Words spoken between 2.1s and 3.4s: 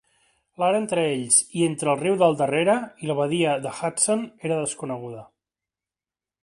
del darrere i la